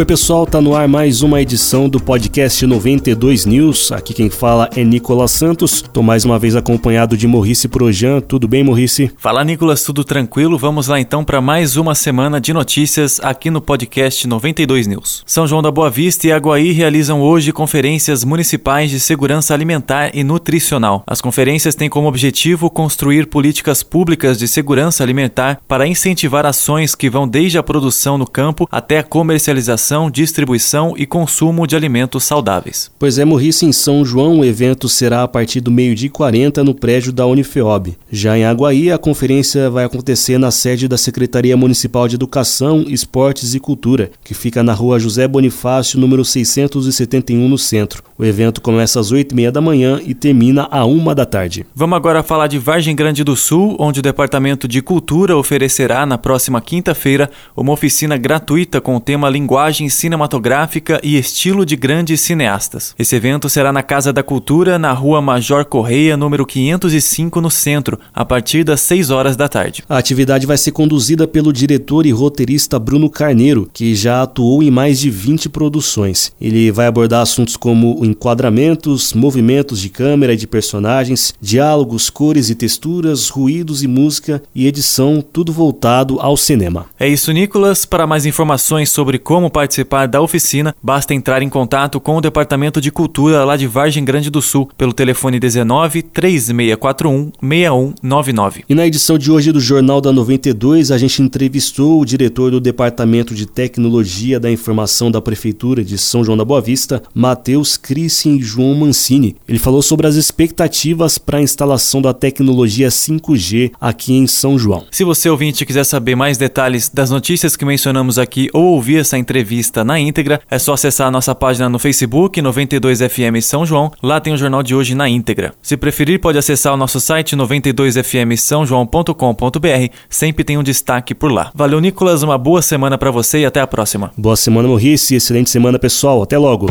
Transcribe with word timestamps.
Oi, 0.00 0.06
pessoal, 0.06 0.46
tá 0.46 0.62
no 0.62 0.74
ar 0.74 0.88
mais 0.88 1.20
uma 1.20 1.42
edição 1.42 1.86
do 1.86 2.00
podcast 2.00 2.64
92 2.64 3.44
News. 3.44 3.92
Aqui 3.92 4.14
quem 4.14 4.30
fala 4.30 4.70
é 4.74 4.82
Nicolas 4.82 5.30
Santos. 5.30 5.82
Tô 5.82 6.02
mais 6.02 6.24
uma 6.24 6.38
vez 6.38 6.56
acompanhado 6.56 7.18
de 7.18 7.26
Morrice 7.26 7.68
Projan. 7.68 8.22
Tudo 8.22 8.48
bem, 8.48 8.64
Morrice? 8.64 9.12
Fala, 9.18 9.44
Nicolas, 9.44 9.84
tudo 9.84 10.02
tranquilo? 10.02 10.56
Vamos 10.56 10.88
lá 10.88 10.98
então 10.98 11.22
para 11.22 11.42
mais 11.42 11.76
uma 11.76 11.94
semana 11.94 12.40
de 12.40 12.50
notícias 12.50 13.20
aqui 13.22 13.50
no 13.50 13.60
podcast 13.60 14.26
92 14.26 14.86
News. 14.86 15.22
São 15.26 15.46
João 15.46 15.60
da 15.60 15.70
Boa 15.70 15.90
Vista 15.90 16.26
e 16.26 16.32
Aguaí 16.32 16.72
realizam 16.72 17.20
hoje 17.20 17.52
conferências 17.52 18.24
municipais 18.24 18.88
de 18.90 18.98
segurança 18.98 19.52
alimentar 19.52 20.12
e 20.14 20.24
nutricional. 20.24 21.04
As 21.06 21.20
conferências 21.20 21.74
têm 21.74 21.90
como 21.90 22.08
objetivo 22.08 22.70
construir 22.70 23.26
políticas 23.26 23.82
públicas 23.82 24.38
de 24.38 24.48
segurança 24.48 25.02
alimentar 25.02 25.60
para 25.68 25.86
incentivar 25.86 26.46
ações 26.46 26.94
que 26.94 27.10
vão 27.10 27.28
desde 27.28 27.58
a 27.58 27.62
produção 27.62 28.16
no 28.16 28.26
campo 28.26 28.66
até 28.72 28.98
a 28.98 29.02
comercialização 29.02 29.89
distribuição 30.10 30.94
e 30.96 31.06
consumo 31.06 31.66
de 31.66 31.74
alimentos 31.74 32.24
saudáveis. 32.24 32.90
Pois 32.98 33.18
é, 33.18 33.24
Morrice, 33.24 33.66
em 33.66 33.72
São 33.72 34.04
João, 34.04 34.40
o 34.40 34.44
evento 34.44 34.88
será 34.88 35.22
a 35.22 35.28
partir 35.28 35.60
do 35.60 35.70
meio-dia 35.70 36.06
e 36.06 36.10
40 36.10 36.62
no 36.62 36.74
prédio 36.74 37.12
da 37.12 37.26
Unifeob. 37.26 37.96
Já 38.12 38.36
em 38.36 38.44
Aguaí, 38.44 38.92
a 38.92 38.98
conferência 38.98 39.70
vai 39.70 39.84
acontecer 39.84 40.38
na 40.38 40.50
sede 40.50 40.86
da 40.86 40.98
Secretaria 40.98 41.56
Municipal 41.56 42.06
de 42.06 42.14
Educação, 42.14 42.84
Esportes 42.86 43.54
e 43.54 43.60
Cultura, 43.60 44.10
que 44.22 44.34
fica 44.34 44.62
na 44.62 44.74
rua 44.74 44.98
José 44.98 45.26
Bonifácio, 45.26 45.98
número 45.98 46.24
671, 46.24 47.48
no 47.48 47.58
centro. 47.58 48.02
O 48.20 48.24
evento 48.26 48.60
começa 48.60 49.00
às 49.00 49.10
8h30 49.10 49.50
da 49.50 49.62
manhã 49.62 49.98
e 50.04 50.12
termina 50.12 50.68
à 50.70 50.84
1 50.84 51.14
da 51.14 51.24
tarde. 51.24 51.64
Vamos 51.74 51.96
agora 51.96 52.22
falar 52.22 52.48
de 52.48 52.58
Vargem 52.58 52.94
Grande 52.94 53.24
do 53.24 53.34
Sul, 53.34 53.76
onde 53.78 54.00
o 54.00 54.02
Departamento 54.02 54.68
de 54.68 54.82
Cultura 54.82 55.38
oferecerá 55.38 56.04
na 56.04 56.18
próxima 56.18 56.60
quinta-feira 56.60 57.30
uma 57.56 57.72
oficina 57.72 58.18
gratuita 58.18 58.78
com 58.78 58.94
o 58.94 59.00
tema 59.00 59.30
Linguagem 59.30 59.88
cinematográfica 59.88 61.00
e 61.02 61.16
estilo 61.16 61.64
de 61.64 61.76
grandes 61.76 62.20
cineastas. 62.20 62.94
Esse 62.98 63.16
evento 63.16 63.48
será 63.48 63.72
na 63.72 63.82
Casa 63.82 64.12
da 64.12 64.22
Cultura, 64.22 64.78
na 64.78 64.92
Rua 64.92 65.22
Major 65.22 65.64
Correia, 65.64 66.14
número 66.14 66.44
505, 66.44 67.40
no 67.40 67.50
centro, 67.50 67.98
a 68.12 68.22
partir 68.22 68.64
das 68.64 68.82
6 68.82 69.08
horas 69.08 69.34
da 69.34 69.48
tarde. 69.48 69.82
A 69.88 69.96
atividade 69.96 70.44
vai 70.44 70.58
ser 70.58 70.72
conduzida 70.72 71.26
pelo 71.26 71.54
diretor 71.54 72.04
e 72.04 72.10
roteirista 72.10 72.78
Bruno 72.78 73.08
Carneiro, 73.08 73.66
que 73.72 73.94
já 73.94 74.20
atuou 74.20 74.62
em 74.62 74.70
mais 74.70 75.00
de 75.00 75.08
20 75.08 75.48
produções. 75.48 76.34
Ele 76.38 76.70
vai 76.70 76.86
abordar 76.86 77.22
assuntos 77.22 77.56
como 77.56 78.09
enquadramentos, 78.10 79.12
movimentos 79.14 79.80
de 79.80 79.88
câmera 79.88 80.34
e 80.34 80.36
de 80.36 80.46
personagens, 80.46 81.34
diálogos, 81.40 82.10
cores 82.10 82.50
e 82.50 82.54
texturas, 82.54 83.28
ruídos 83.28 83.82
e 83.82 83.88
música 83.88 84.42
e 84.54 84.66
edição, 84.66 85.22
tudo 85.22 85.52
voltado 85.52 86.20
ao 86.20 86.36
cinema. 86.36 86.86
É 86.98 87.08
isso, 87.08 87.32
Nicolas. 87.32 87.84
Para 87.84 88.06
mais 88.06 88.26
informações 88.26 88.90
sobre 88.90 89.18
como 89.18 89.50
participar 89.50 90.06
da 90.06 90.20
oficina, 90.20 90.74
basta 90.82 91.14
entrar 91.14 91.42
em 91.42 91.48
contato 91.48 92.00
com 92.00 92.16
o 92.16 92.20
Departamento 92.20 92.80
de 92.80 92.90
Cultura 92.90 93.44
lá 93.44 93.56
de 93.56 93.66
Vargem 93.66 94.04
Grande 94.04 94.30
do 94.30 94.42
Sul 94.42 94.68
pelo 94.76 94.92
telefone 94.92 95.38
19 95.38 96.02
3641 96.02 97.32
6199. 97.40 98.64
E 98.68 98.74
na 98.74 98.86
edição 98.86 99.16
de 99.16 99.30
hoje 99.30 99.52
do 99.52 99.60
Jornal 99.60 100.00
da 100.00 100.12
92, 100.12 100.90
a 100.90 100.98
gente 100.98 101.22
entrevistou 101.22 102.00
o 102.00 102.04
diretor 102.04 102.50
do 102.50 102.60
Departamento 102.60 103.34
de 103.34 103.46
Tecnologia 103.46 104.40
da 104.40 104.50
Informação 104.50 105.10
da 105.10 105.20
Prefeitura 105.20 105.84
de 105.84 105.96
São 105.96 106.24
João 106.24 106.36
da 106.36 106.44
Boa 106.44 106.60
Vista, 106.60 107.02
Matheus 107.14 107.76
Crissen 108.00 108.40
João 108.40 108.74
Mancini. 108.74 109.36
Ele 109.46 109.58
falou 109.58 109.82
sobre 109.82 110.06
as 110.06 110.14
expectativas 110.14 111.18
para 111.18 111.36
a 111.36 111.42
instalação 111.42 112.00
da 112.00 112.14
tecnologia 112.14 112.88
5G 112.88 113.72
aqui 113.78 114.14
em 114.14 114.26
São 114.26 114.58
João. 114.58 114.86
Se 114.90 115.04
você 115.04 115.28
ouvinte 115.28 115.66
quiser 115.66 115.84
saber 115.84 116.16
mais 116.16 116.38
detalhes 116.38 116.88
das 116.88 117.10
notícias 117.10 117.56
que 117.56 117.64
mencionamos 117.64 118.18
aqui 118.18 118.48
ou 118.54 118.74
ouvir 118.74 119.00
essa 119.00 119.18
entrevista 119.18 119.84
na 119.84 120.00
íntegra, 120.00 120.40
é 120.50 120.58
só 120.58 120.72
acessar 120.72 121.08
a 121.08 121.10
nossa 121.10 121.34
página 121.34 121.68
no 121.68 121.78
Facebook 121.78 122.40
92FM 122.40 123.38
São 123.42 123.66
João. 123.66 123.92
Lá 124.02 124.18
tem 124.18 124.32
o 124.32 124.38
jornal 124.38 124.62
de 124.62 124.74
hoje 124.74 124.94
na 124.94 125.06
íntegra. 125.06 125.52
Se 125.60 125.76
preferir, 125.76 126.20
pode 126.20 126.38
acessar 126.38 126.72
o 126.72 126.78
nosso 126.78 126.98
site 127.00 127.36
92fmsãojoão.com.br. 127.36 129.94
Sempre 130.08 130.42
tem 130.42 130.56
um 130.56 130.62
destaque 130.62 131.14
por 131.14 131.30
lá. 131.30 131.50
Valeu, 131.54 131.80
Nicolas. 131.80 132.22
Uma 132.22 132.38
boa 132.38 132.62
semana 132.62 132.96
para 132.96 133.10
você 133.10 133.40
e 133.40 133.44
até 133.44 133.60
a 133.60 133.66
próxima. 133.66 134.10
Boa 134.16 134.36
semana, 134.36 134.68
Maurice. 134.68 135.14
Excelente 135.14 135.50
semana, 135.50 135.78
pessoal. 135.78 136.22
Até 136.22 136.38
logo. 136.38 136.70